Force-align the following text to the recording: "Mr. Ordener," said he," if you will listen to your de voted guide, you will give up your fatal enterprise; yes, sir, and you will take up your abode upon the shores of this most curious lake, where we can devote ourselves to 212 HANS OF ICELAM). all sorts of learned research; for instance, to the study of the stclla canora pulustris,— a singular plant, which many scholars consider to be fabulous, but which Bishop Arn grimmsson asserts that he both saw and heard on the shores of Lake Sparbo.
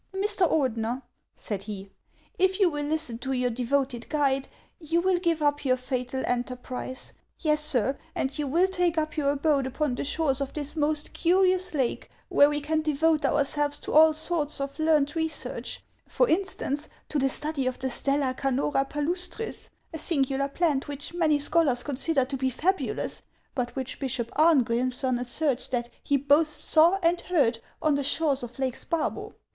"Mr. 0.15 0.51
Ordener," 0.51 1.03
said 1.35 1.61
he," 1.61 1.91
if 2.45 2.59
you 2.59 2.71
will 2.71 2.85
listen 2.87 3.19
to 3.19 3.33
your 3.33 3.51
de 3.51 3.63
voted 3.63 4.09
guide, 4.09 4.47
you 4.79 4.99
will 4.99 5.19
give 5.19 5.43
up 5.43 5.63
your 5.63 5.77
fatal 5.77 6.23
enterprise; 6.25 7.13
yes, 7.37 7.63
sir, 7.63 7.95
and 8.15 8.39
you 8.39 8.47
will 8.47 8.67
take 8.67 8.97
up 8.97 9.15
your 9.15 9.29
abode 9.29 9.67
upon 9.67 9.93
the 9.93 10.03
shores 10.03 10.41
of 10.41 10.53
this 10.53 10.75
most 10.75 11.13
curious 11.13 11.75
lake, 11.75 12.09
where 12.29 12.49
we 12.49 12.59
can 12.59 12.81
devote 12.81 13.23
ourselves 13.27 13.77
to 13.77 13.91
212 13.91 13.99
HANS 13.99 14.29
OF 14.29 14.33
ICELAM). 14.33 14.39
all 14.39 14.47
sorts 14.49 14.59
of 14.59 14.79
learned 14.83 15.15
research; 15.15 15.83
for 16.07 16.27
instance, 16.27 16.89
to 17.07 17.19
the 17.19 17.29
study 17.29 17.67
of 17.67 17.77
the 17.77 17.85
stclla 17.89 18.35
canora 18.35 18.89
pulustris,— 18.89 19.69
a 19.93 19.99
singular 19.99 20.47
plant, 20.47 20.87
which 20.87 21.13
many 21.13 21.37
scholars 21.37 21.83
consider 21.83 22.25
to 22.25 22.37
be 22.37 22.49
fabulous, 22.49 23.21
but 23.53 23.75
which 23.75 23.99
Bishop 23.99 24.31
Arn 24.35 24.63
grimmsson 24.63 25.19
asserts 25.19 25.67
that 25.67 25.91
he 26.03 26.17
both 26.17 26.47
saw 26.47 26.97
and 27.03 27.21
heard 27.21 27.59
on 27.83 27.93
the 27.93 28.03
shores 28.03 28.41
of 28.41 28.57
Lake 28.57 28.75
Sparbo. 28.75 29.33